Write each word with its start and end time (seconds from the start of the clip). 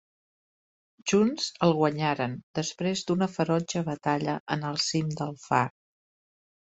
Junts 1.09 1.49
el 1.67 1.73
guanyaren, 1.79 2.33
després 2.59 3.03
d'una 3.09 3.27
ferotge 3.33 3.83
batalla 3.91 4.39
en 4.57 4.65
el 4.71 4.81
cim 4.87 5.13
del 5.21 5.37
far. 5.43 5.61